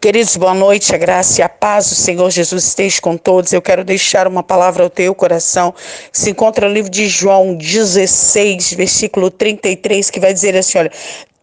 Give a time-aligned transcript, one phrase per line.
[0.00, 3.52] Queridos, boa noite, a graça e a paz do Senhor Jesus esteja com todos.
[3.52, 5.74] Eu quero deixar uma palavra ao teu coração,
[6.12, 10.92] que se encontra no livro de João 16, versículo 33, que vai dizer assim: olha,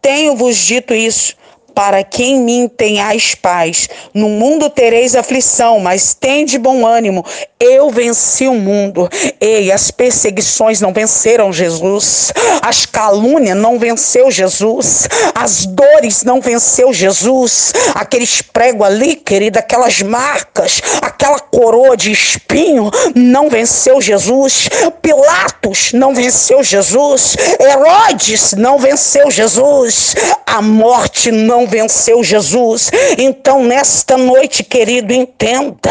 [0.00, 1.36] tenho-vos dito isso
[1.76, 3.86] para quem mim tenhais paz.
[4.14, 7.22] No mundo tereis aflição, mas tende bom ânimo.
[7.60, 9.06] Eu venci o mundo.
[9.38, 12.32] Ei, as perseguições não venceram Jesus.
[12.62, 15.06] As calúnias não venceu Jesus.
[15.34, 17.72] As dores não venceu Jesus.
[17.94, 24.68] Aqueles pregos ali, querida, aquelas marcas, aquela coroa de espinho não venceu Jesus.
[25.00, 27.36] Pilatos não venceu Jesus.
[27.60, 30.14] Herodes não venceu Jesus.
[30.46, 32.90] A morte não venceu Jesus.
[33.18, 35.90] Então, nesta noite, querido, entenda: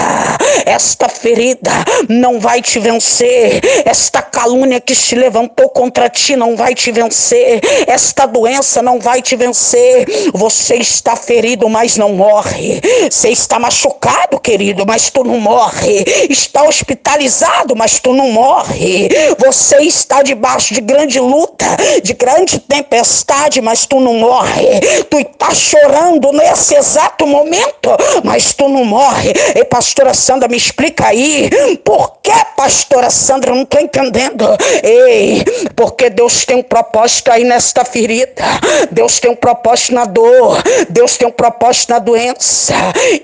[0.65, 1.71] esta ferida
[2.07, 7.61] não vai te vencer, esta calúnia que se levantou contra ti não vai te vencer,
[7.87, 9.94] esta doença não vai te vencer.
[10.33, 12.81] Você está ferido, mas não morre.
[13.09, 16.03] Você está machucado, querido, mas tu não morre.
[16.29, 19.09] Está hospitalizado, mas tu não morre.
[19.45, 21.65] Você está debaixo de grande luta,
[22.03, 24.79] de grande tempestade, mas tu não morre.
[25.09, 27.89] Tu está chorando nesse exato momento,
[28.23, 29.33] mas tu não morre.
[29.55, 31.49] E pastora Sandra, me explica aí,
[31.83, 34.45] por que, pastora Sandra, não estou entendendo.
[34.83, 35.43] Ei,
[35.75, 38.43] porque Deus tem um propósito aí nesta ferida.
[38.91, 40.61] Deus tem um propósito na dor.
[40.89, 42.73] Deus tem um propósito na doença.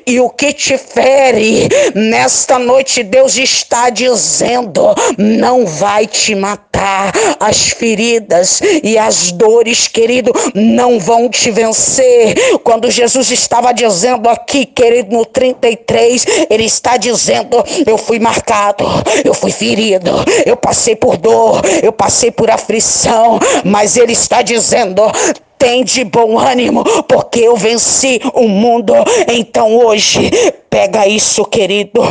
[0.05, 6.71] E o que te fere nesta noite, Deus está dizendo, não vai te matar.
[7.39, 12.57] As feridas e as dores, querido, não vão te vencer.
[12.63, 18.85] Quando Jesus estava dizendo aqui, querido, no 33, ele está dizendo: Eu fui marcado,
[19.23, 20.11] eu fui ferido,
[20.45, 25.03] eu passei por dor, eu passei por aflição, mas ele está dizendo:
[25.61, 28.95] tem de bom ânimo, porque eu venci o mundo.
[29.31, 30.31] Então hoje,
[30.67, 32.01] pega isso, querido.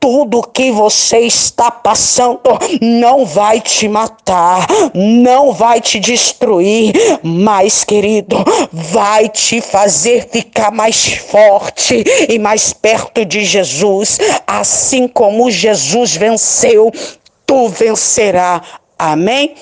[0.00, 2.40] Tudo que você está passando
[2.80, 8.36] não vai te matar, não vai te destruir, mas, querido,
[8.72, 14.18] vai te fazer ficar mais forte e mais perto de Jesus.
[14.46, 16.90] Assim como Jesus venceu,
[17.46, 18.62] tu vencerá.
[18.98, 19.54] Amém?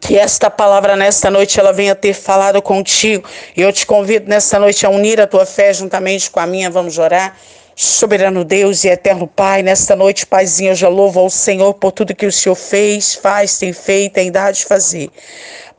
[0.00, 3.26] Que esta palavra nesta noite ela venha ter falado contigo.
[3.56, 6.68] E eu te convido nesta noite a unir a tua fé juntamente com a minha.
[6.68, 7.36] Vamos orar.
[7.80, 12.12] Soberano Deus e eterno Pai, nesta noite, Paizinho, eu já louvo ao Senhor por tudo
[12.12, 15.08] que o Senhor fez, faz, tem feito, tem dado de fazer.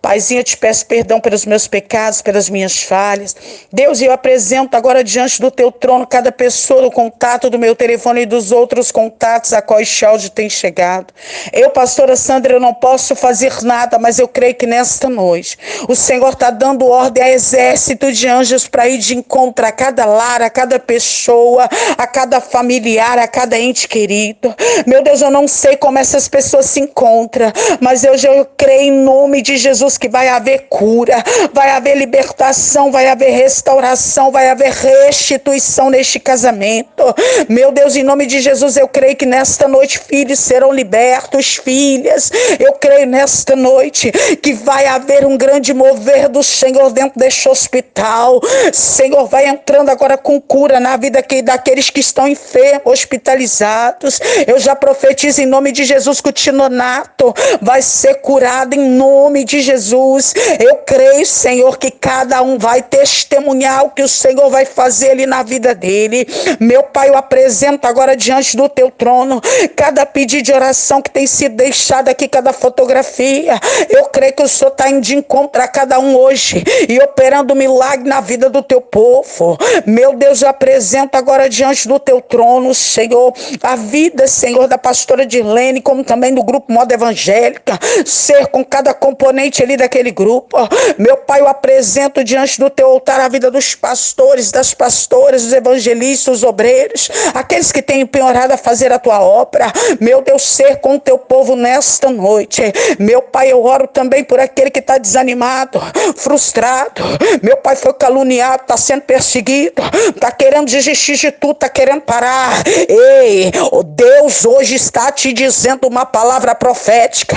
[0.01, 3.35] Paizinho, eu te peço perdão pelos meus pecados, pelas minhas falhas.
[3.71, 8.21] Deus, eu apresento agora diante do teu trono cada pessoa, o contato do meu telefone
[8.21, 11.13] e dos outros contatos a qual este áudio tem chegado.
[11.51, 15.57] Eu, pastora Sandra, eu não posso fazer nada, mas eu creio que nesta noite
[15.87, 20.05] o Senhor está dando ordem a exército de anjos para ir de encontro a cada
[20.05, 21.67] lar, a cada pessoa,
[21.97, 24.55] a cada familiar, a cada ente querido.
[24.87, 27.51] Meu Deus, eu não sei como essas pessoas se encontram,
[27.81, 31.23] mas eu já creio em nome de Jesus Que vai haver cura,
[31.53, 37.03] vai haver libertação, vai haver restauração, vai haver restituição neste casamento.
[37.47, 42.31] Meu Deus, em nome de Jesus, eu creio que nesta noite filhos serão libertos, filhas.
[42.59, 44.11] Eu creio nesta noite
[44.41, 48.41] que vai haver um grande mover do Senhor dentro deste hospital.
[48.73, 54.19] Senhor, vai entrando agora com cura na vida daqueles que estão enfermos, hospitalizados.
[54.47, 59.43] Eu já profetizo em nome de Jesus que o Tinonato vai ser curado em nome
[59.43, 59.78] de Jesus.
[59.79, 60.33] Jesus.
[60.59, 65.25] Eu creio, Senhor, que cada um vai testemunhar o que o Senhor vai fazer ali
[65.25, 66.27] na vida dele.
[66.59, 69.41] Meu Pai, eu apresento agora diante do teu trono
[69.75, 73.59] cada pedido de oração que tem sido deixado aqui, cada fotografia.
[73.89, 77.55] Eu creio que o Senhor está indo de encontro a cada um hoje e operando
[77.55, 79.57] milagre na vida do teu povo.
[79.85, 85.25] Meu Deus, eu apresento agora diante do teu trono, Senhor, a vida, Senhor, da pastora
[85.25, 90.57] Dirlene, como também do grupo Moda Evangélica, ser com cada componente ali daquele grupo.
[90.97, 95.53] Meu Pai, eu apresento diante do teu altar a vida dos pastores, das pastoras, dos
[95.53, 99.71] evangelistas, os obreiros, aqueles que têm empenhorado a fazer a tua obra.
[99.99, 102.61] Meu Deus, ser com o teu povo nesta noite.
[102.97, 105.79] Meu Pai, eu oro também por aquele que está desanimado,
[106.15, 107.03] frustrado.
[107.43, 112.63] Meu Pai foi caluniado, está sendo perseguido, está querendo desistir de tudo, está querendo parar.
[112.65, 117.35] Ei, o Deus hoje está te dizendo uma palavra profética.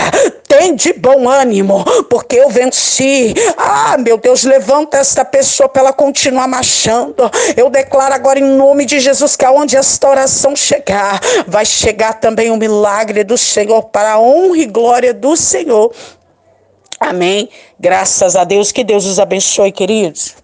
[0.49, 3.35] Tem de bom ânimo, porque porque eu venci.
[3.57, 7.31] Ah, meu Deus, levanta esta pessoa para ela continuar marchando.
[7.57, 12.51] Eu declaro agora em nome de Jesus que aonde esta oração chegar, vai chegar também
[12.51, 15.93] o milagre do Senhor para a honra e glória do Senhor.
[17.01, 17.49] Amém.
[17.79, 18.71] Graças a Deus.
[18.71, 20.42] Que Deus os abençoe, queridos.